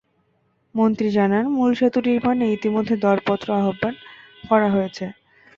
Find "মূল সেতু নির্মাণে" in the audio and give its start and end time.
1.55-2.45